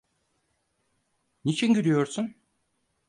[1.45, 2.35] Niçin gülüyorsun?